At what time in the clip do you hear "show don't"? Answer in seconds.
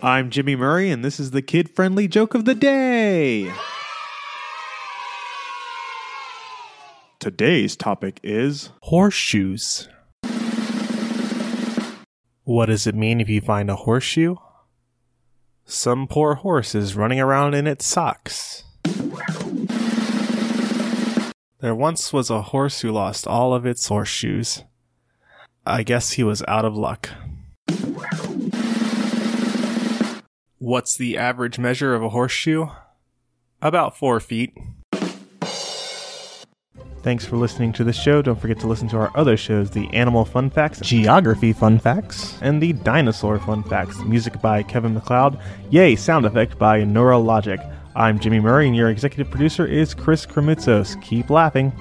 37.92-38.40